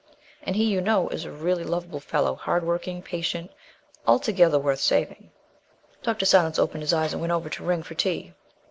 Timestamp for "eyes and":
6.91-7.21